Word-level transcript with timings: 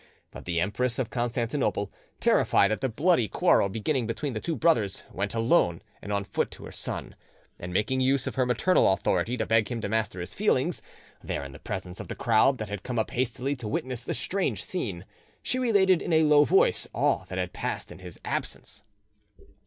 But 0.31 0.45
the 0.45 0.59
Empress 0.59 0.97
of 0.97 1.11
Constantinople, 1.11 1.91
terrified 2.19 2.71
at 2.71 2.81
the 2.81 2.89
bloody 2.89 3.27
quarrel 3.27 3.69
beginning 3.69 4.07
between 4.07 4.33
the 4.33 4.39
two 4.39 4.55
brothers, 4.55 5.03
went 5.11 5.35
alone 5.35 5.83
and 6.01 6.11
on 6.11 6.23
foot 6.23 6.49
to 6.53 6.65
her 6.65 6.71
son, 6.71 7.15
and 7.59 7.71
making 7.71 8.01
use 8.01 8.25
of 8.25 8.33
her 8.33 8.47
maternal 8.47 8.91
authority 8.91 9.37
to 9.37 9.45
beg 9.45 9.67
him 9.69 9.79
to 9.81 9.87
master 9.89 10.19
his 10.19 10.33
feelings, 10.33 10.81
there 11.23 11.43
in 11.45 11.51
the 11.51 11.59
presence 11.59 11.99
of 11.99 12.07
the 12.07 12.15
crowd 12.15 12.57
that 12.57 12.69
had 12.69 12.81
come 12.81 12.97
up 12.97 13.11
hastily 13.11 13.55
to 13.57 13.67
witness 13.67 14.01
the 14.01 14.15
strange 14.15 14.63
scene, 14.63 15.05
she 15.43 15.59
related 15.59 16.01
in 16.01 16.13
a 16.13 16.23
low 16.23 16.45
voice 16.45 16.87
all 16.95 17.27
that 17.29 17.37
had 17.37 17.53
passed 17.53 17.91
in 17.91 17.99
his 17.99 18.19
absence. 18.25 18.81